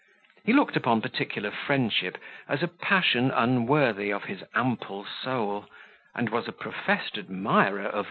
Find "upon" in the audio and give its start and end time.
0.75-1.01